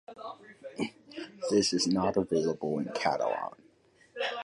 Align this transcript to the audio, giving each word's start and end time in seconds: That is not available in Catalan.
That 0.07 0.89
is 1.51 1.85
not 1.85 2.17
available 2.17 2.79
in 2.79 2.85
Catalan. 2.95 3.51